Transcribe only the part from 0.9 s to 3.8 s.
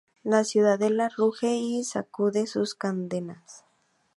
ruge y sacude sus cadenas.